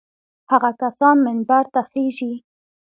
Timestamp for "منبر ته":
1.25-1.81